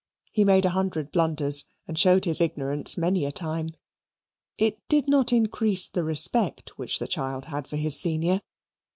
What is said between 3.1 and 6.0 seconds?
a time. It did not increase